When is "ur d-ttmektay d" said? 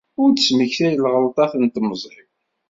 0.21-0.99